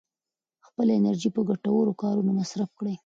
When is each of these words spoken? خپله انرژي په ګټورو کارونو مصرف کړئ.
خپله 0.65 0.91
انرژي 0.99 1.29
په 1.35 1.41
ګټورو 1.49 1.97
کارونو 2.01 2.31
مصرف 2.39 2.69
کړئ. 2.79 2.95